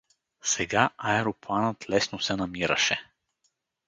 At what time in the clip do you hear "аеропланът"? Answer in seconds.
0.97-1.89